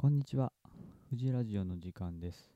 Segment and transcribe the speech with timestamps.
[0.00, 0.52] こんにちは。
[1.10, 2.54] 富士ラジオの時間です。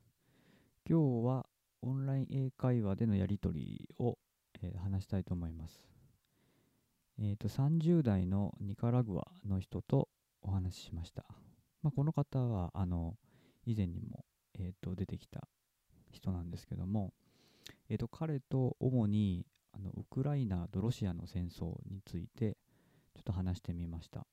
[0.88, 1.44] 今日は
[1.80, 4.16] オンライン英会話でのやりとりを、
[4.62, 5.88] えー話したいと思います。
[7.18, 10.08] えっ、と、30代のニカラグアの人と
[10.40, 11.24] お話ししました。
[11.82, 13.16] まあ、この方は、あの、
[13.66, 14.24] 以前にも、
[14.54, 15.48] えー、と出てきた
[16.12, 17.12] 人なんですけども、
[17.88, 22.56] えー、と彼と主にあのウクライナとロシアの戦争について
[23.16, 24.28] ちょっと話してみました。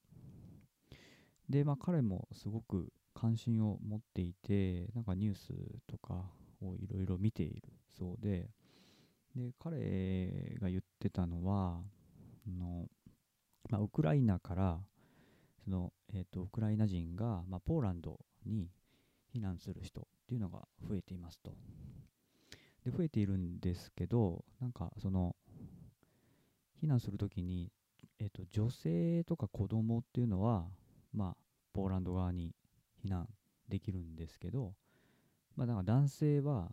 [1.50, 5.54] で、まあ、彼もすごく関心を持っていて、なんかニュース
[5.88, 6.26] とか
[6.62, 7.64] をいろいろ見ている
[7.98, 8.50] そうで、
[9.36, 11.82] で、彼が言ってたのは、
[12.48, 12.88] あの
[13.70, 14.80] まあ、ウクライナから、
[15.64, 18.70] その、えっ、と、ウクライナ人が、まあ、ポーランドに
[19.36, 21.54] 避難する人っていうのが増えていますと。
[22.86, 25.36] で、増えているんですけど、なんかその、
[26.82, 27.72] 避難するときに、
[28.20, 30.66] えっ、と、女性とか子供っていうのは、
[31.14, 31.38] まあ、
[31.74, 32.54] ポーランド側に
[33.04, 33.28] 避難
[33.68, 34.74] できるんですけど、
[35.56, 36.72] まあ、だか男性は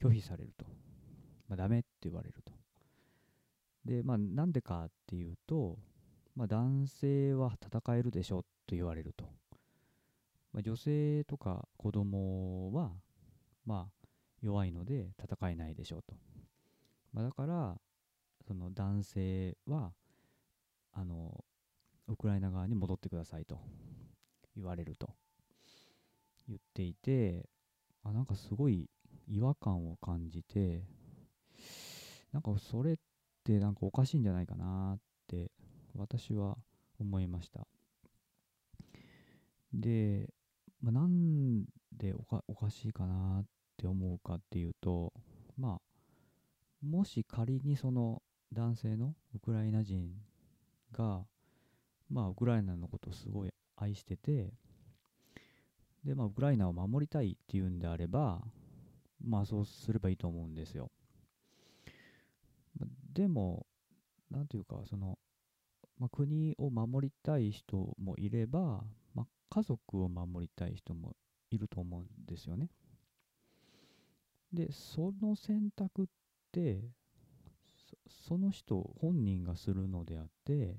[0.00, 0.66] 拒否されると。
[1.48, 2.52] まあ、ダメって言われると。
[3.84, 5.78] で、まあ、なんでかっていうと、
[6.34, 9.24] まあ、男性は戦えるでしょと言われると。
[10.52, 12.92] まあ、女性とか子供は、
[13.64, 14.06] まあ、
[14.40, 16.14] 弱いので戦えないでしょうと。
[17.12, 17.76] まあ、だから、
[18.46, 19.92] その男性は、
[20.92, 21.44] あの、
[22.08, 23.58] ウクライナ側に戻ってくださいと
[24.56, 25.10] 言われると
[26.48, 27.48] 言っていて、
[28.04, 28.90] あなんかすごい
[29.28, 30.82] 違和感を感じて、
[32.32, 32.96] なんかそれっ
[33.44, 35.50] てなんかおかしいんじゃないかなって
[35.94, 36.56] 私は
[36.98, 37.66] 思いました。
[39.72, 40.28] で、
[40.80, 41.64] まあ、なん
[41.96, 43.44] でおかおかしいかなっ
[43.76, 45.12] て思うかっていうと、
[45.56, 48.22] まあ、もし仮にその
[48.52, 50.10] 男性のウクライナ人
[50.92, 51.24] が、
[52.12, 54.52] まあ、ウクライナのことをすごい愛してて、
[56.04, 58.42] で、まあ、ウクライナを守りたいっていうんであれば、
[59.24, 60.90] まあ、そうすればいいと思うんですよ。
[63.14, 63.66] でも、
[64.30, 65.18] なんていうか、その、
[65.98, 71.14] まあ、国を守りたい人もいれば、まあ、家族を守りたい人も
[71.50, 72.68] いると思うんですよね。
[74.52, 76.06] で、その選択っ
[76.50, 76.84] て、
[78.26, 80.76] その人本人がするのであって、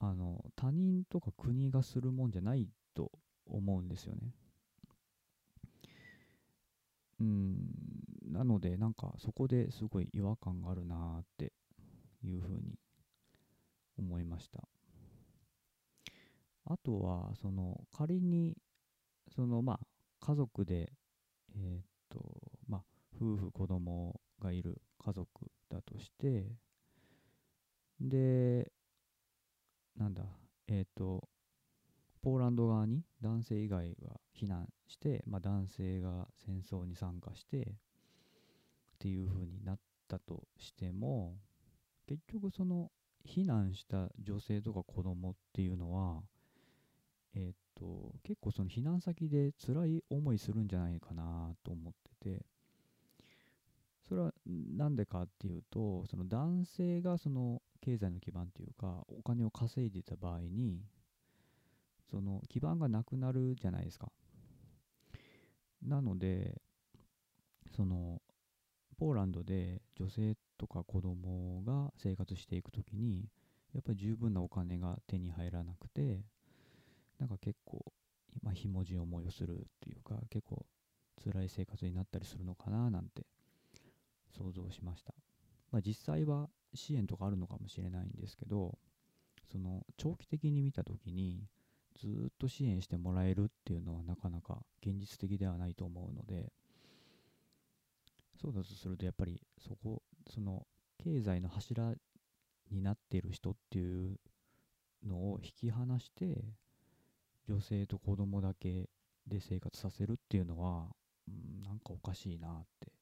[0.00, 3.12] あの他人とか国がするもんじゃないと
[3.46, 4.32] 思うんですよね。
[7.20, 7.56] うん、
[8.32, 11.52] なのでなんかそこですごい違和感があるなーって
[12.24, 12.78] いうふうに
[13.98, 14.60] 思いました。
[16.64, 18.56] あとはその仮に
[19.28, 19.80] そのまあ
[20.20, 20.92] 家族で
[21.54, 22.20] えっと
[22.68, 22.82] まあ
[23.14, 25.28] 夫婦子供がいる家族
[25.68, 26.46] だとして
[28.00, 28.72] で
[29.96, 30.22] なんだ、
[30.68, 31.28] えっ、と、
[32.22, 37.64] ポーランド側に男性以外が避難して、まあ、男性が戦争に参加してっ
[38.98, 41.36] ていう風になったとしても、
[42.06, 42.90] 結局その
[43.26, 46.22] 避難した女性とか子供っていうのは、
[47.34, 52.44] えっ、と、結構その避難先で辛い思いするんじゃないかなと思ってて、
[54.10, 60.82] それはなんでかっていうと、その男性がその経済の基盤というか、お金を稼いでた場合に、
[62.10, 64.10] その基盤がなくなるじゃないですか。
[65.80, 66.60] なので、
[67.76, 68.20] その、
[68.98, 73.28] ポーランドで女性とか子供が生活していくときに、
[73.72, 76.24] やっぱり十分なお金が手に入らなくて、
[77.20, 77.84] なんか結構、
[78.42, 80.66] まあ、ひもじい思いをするっていうか、結構
[81.22, 83.22] 辛い生活になったりするのかななんて
[84.36, 85.14] 想像しました。
[85.70, 88.78] まあ、実際は支援とかあるのかもしれないんですけど、
[89.50, 91.44] その長期的に見たときに、
[91.98, 96.52] ずっと支援してもらえるっていうのはなかなか現実的ではないと思うので、
[98.40, 100.02] そうだとするとやっぱりそこ、
[100.32, 100.66] その
[100.98, 101.94] 経済の柱
[102.70, 104.18] になっている人っていう
[105.06, 106.44] のを引き離して、
[107.48, 108.88] 女性と子供だけ
[109.26, 110.86] で生活させるっていうのは、
[111.28, 112.92] うん、なんかおかしいなって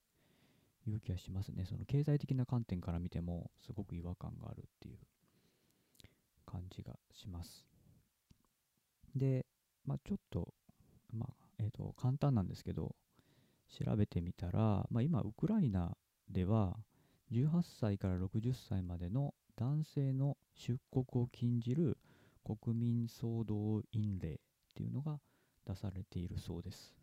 [0.88, 1.64] いう気がしますね。
[1.64, 4.98] その経済的な観点から見ても、すごく違和感があるっていう
[6.46, 7.64] 感じがします。
[9.14, 9.46] で、
[9.84, 10.54] まあ、ちょっと、
[11.12, 12.94] まあ、えっ、と、簡単なんですけど、
[13.68, 15.96] 調べてみたら、まあ、今、ウクライナ
[16.30, 16.76] では、
[17.32, 21.98] 18歳から60歳までの男性の出国を禁じる
[22.44, 24.38] 国民総動員令っ
[24.74, 25.20] ていうのが
[25.66, 26.94] 出されているそうです。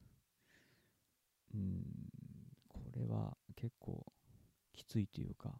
[1.53, 1.83] うん、
[2.67, 4.05] これは結構
[4.73, 5.59] きついというか、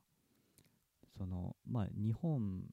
[1.18, 2.64] その、まあ、日本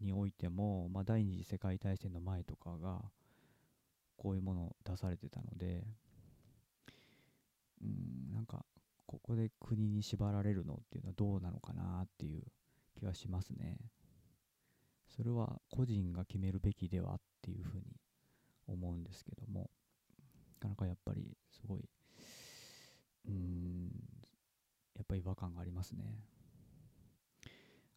[0.00, 3.02] においても、まあ、第二次世界大戦の前とかが、
[4.16, 5.84] こういうものを出されてたので
[7.82, 8.64] うんなんか
[9.06, 12.42] ここで国に縛られるのっていうのはどうなのかなっていう
[12.98, 13.76] 気はしますね。
[15.06, 17.84] それは個人が決めるべきではっていうふうに
[18.66, 19.70] 思うんですけども
[20.60, 21.88] なかなかやっぱりすごい
[23.28, 23.90] うん
[24.96, 26.18] やっぱり違和感がありますね。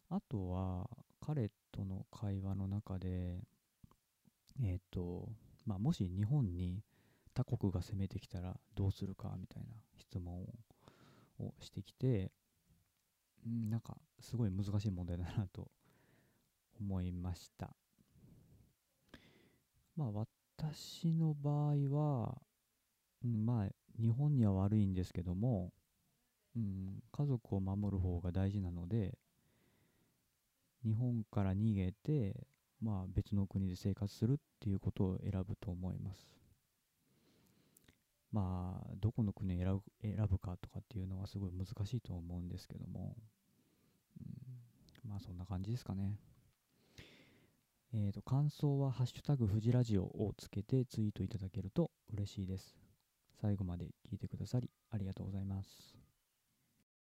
[0.08, 0.88] あとは
[1.20, 3.40] 彼との会話の中で
[4.62, 5.28] えっ、と
[5.66, 6.82] まあもし日本に
[7.34, 10.42] 他国が攻めてきたらどうするかみたいな質問
[11.38, 12.32] をしてきて
[13.46, 15.70] うんなんかすごい難しい問題だなと
[16.80, 17.70] 思いました。
[19.96, 22.38] まあ私の場合は、
[23.22, 23.68] まあ
[24.00, 25.72] 日本には悪いんですけども、
[26.56, 29.16] うん、家族を守る方が大事なので
[30.84, 32.34] 日本から逃げて、
[32.82, 36.40] まあ、別の国で生活するっていうことを選ぶと思います
[38.32, 39.82] まあどこの国を選ぶ
[40.16, 43.16] 選ぶかとかっていうのはすごい難しいと思うんですけども、
[44.20, 46.16] うん、まあそんな感じですかね
[47.92, 52.76] えーと、感想は「ハッシュタグ富士ラジオ」をつけてツイートいただけると嬉しいです。
[53.40, 55.99] 最後まで聞いてくださりありがとうございます。